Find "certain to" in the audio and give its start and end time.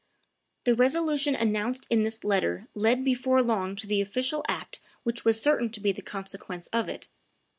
5.39-5.79